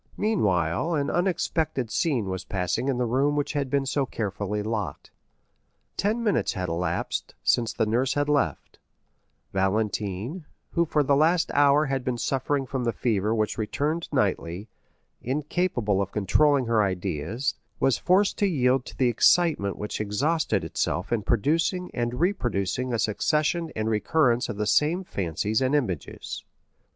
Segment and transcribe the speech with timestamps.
[0.17, 5.11] Meanwhile an unexpected scene was passing in the room which had been so carefully locked.
[5.95, 8.79] Ten minutes had elapsed since the nurse had left;
[9.53, 14.67] Valentine, who for the last hour had been suffering from the fever which returned nightly,
[15.21, 21.13] incapable of controlling her ideas, was forced to yield to the excitement which exhausted itself
[21.13, 26.43] in producing and reproducing a succession and recurrence of the same fancies and images.